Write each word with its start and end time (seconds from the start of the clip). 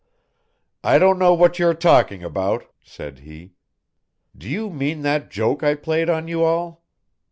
"I 0.83 0.97
don't 0.97 1.19
know 1.19 1.35
what 1.35 1.59
you 1.59 1.67
are 1.67 1.75
talking 1.75 2.23
about," 2.23 2.65
said 2.83 3.19
he. 3.19 3.53
"Do 4.35 4.49
you 4.49 4.71
mean 4.71 5.03
that 5.03 5.29
joke 5.29 5.61
I 5.61 5.75
played 5.75 6.09
on 6.09 6.27
you 6.27 6.43
all? 6.43 6.83